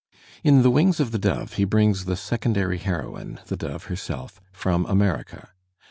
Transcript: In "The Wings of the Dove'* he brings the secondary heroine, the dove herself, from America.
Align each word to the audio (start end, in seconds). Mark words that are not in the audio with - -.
In 0.43 0.63
"The 0.63 0.71
Wings 0.71 0.99
of 0.99 1.11
the 1.11 1.19
Dove'* 1.19 1.53
he 1.53 1.63
brings 1.63 2.05
the 2.05 2.15
secondary 2.15 2.79
heroine, 2.79 3.39
the 3.45 3.55
dove 3.55 3.83
herself, 3.83 4.41
from 4.51 4.87
America. 4.87 5.49